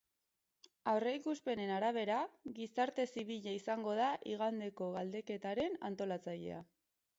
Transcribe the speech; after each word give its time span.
Aurreikuspenen 0.93 1.73
arabera, 1.75 2.15
gizarte 2.61 3.05
zibila 3.17 3.55
izango 3.59 3.95
da 4.01 4.09
igandeko 4.33 4.91
galdeketaren 4.99 5.81
antolatzailea. 5.93 6.67